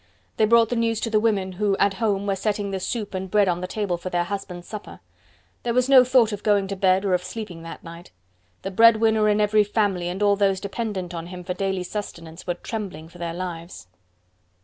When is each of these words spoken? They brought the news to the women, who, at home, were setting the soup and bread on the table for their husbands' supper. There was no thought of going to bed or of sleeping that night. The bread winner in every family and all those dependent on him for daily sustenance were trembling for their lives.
They 0.37 0.45
brought 0.45 0.69
the 0.69 0.75
news 0.75 0.99
to 1.01 1.11
the 1.11 1.19
women, 1.19 1.51
who, 1.51 1.77
at 1.77 1.93
home, 1.93 2.25
were 2.25 2.35
setting 2.35 2.71
the 2.71 2.79
soup 2.79 3.13
and 3.13 3.29
bread 3.29 3.47
on 3.47 3.61
the 3.61 3.67
table 3.67 3.97
for 3.97 4.09
their 4.09 4.23
husbands' 4.23 4.67
supper. 4.67 4.99
There 5.61 5.75
was 5.75 5.87
no 5.87 6.03
thought 6.03 6.31
of 6.31 6.41
going 6.41 6.67
to 6.69 6.75
bed 6.75 7.05
or 7.05 7.13
of 7.13 7.23
sleeping 7.23 7.61
that 7.61 7.83
night. 7.83 8.09
The 8.63 8.71
bread 8.71 8.95
winner 8.95 9.29
in 9.29 9.39
every 9.39 9.63
family 9.63 10.09
and 10.09 10.23
all 10.23 10.35
those 10.35 10.59
dependent 10.59 11.13
on 11.13 11.27
him 11.27 11.43
for 11.43 11.53
daily 11.53 11.83
sustenance 11.83 12.47
were 12.47 12.55
trembling 12.55 13.09
for 13.09 13.19
their 13.19 13.35
lives. 13.35 13.85